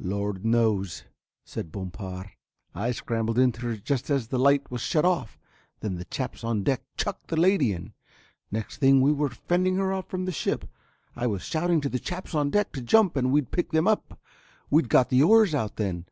[0.00, 1.04] "Lord knows,"
[1.44, 2.30] said Bompard.
[2.74, 5.38] "I scrambled into her just as the light was shut off,
[5.78, 7.92] then the chaps on deck chucked the lady in.
[8.50, 10.68] Next thing we were fending her off from the ship.
[11.14, 14.18] I was shouting to the chaps on deck to jump and we'd pick them up,
[14.68, 16.06] we'd got the oars out then.